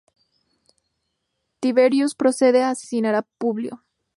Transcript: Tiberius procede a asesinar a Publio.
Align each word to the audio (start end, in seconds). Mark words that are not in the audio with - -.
Tiberius 1.59 2.15
procede 2.15 2.63
a 2.63 2.71
asesinar 2.71 3.13
a 3.13 3.21
Publio. 3.21 3.83